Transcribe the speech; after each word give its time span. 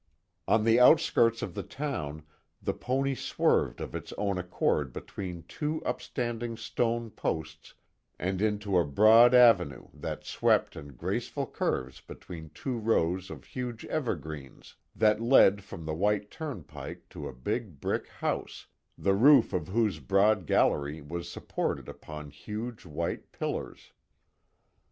On 0.47 0.63
the 0.63 0.79
outskirts 0.79 1.43
of 1.43 1.53
the 1.53 1.61
town 1.61 2.23
the 2.59 2.73
pony 2.73 3.13
swerved 3.13 3.79
of 3.79 3.93
its 3.93 4.11
own 4.17 4.39
accord 4.39 4.91
between 4.93 5.43
two 5.43 5.79
upstanding 5.85 6.57
stone 6.57 7.11
posts 7.11 7.75
and 8.17 8.41
into 8.41 8.79
a 8.79 8.83
broad 8.83 9.35
avenue 9.35 9.89
that 9.93 10.25
swept 10.25 10.75
in 10.75 10.93
graceful 10.95 11.45
curves 11.45 12.01
between 12.01 12.49
two 12.55 12.79
rows 12.79 13.29
of 13.29 13.43
huge 13.43 13.85
evergreens 13.85 14.75
that 14.95 15.21
led 15.21 15.63
from 15.63 15.85
the 15.85 15.93
white 15.93 16.31
turnpike 16.31 17.07
to 17.09 17.27
a 17.27 17.31
big 17.31 17.79
brick 17.79 18.07
house, 18.07 18.65
the 18.97 19.13
roof 19.13 19.53
of 19.53 19.67
whose 19.67 19.99
broad 19.99 20.47
gallery 20.47 20.99
was 20.99 21.29
supported 21.29 21.87
upon 21.87 22.31
huge 22.31 22.87
white 22.87 23.31
pillars. 23.31 23.91